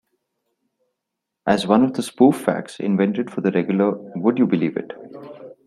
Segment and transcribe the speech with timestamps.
[1.45, 4.93] As one of the spoof facts invented for the regular "Would You Believe It?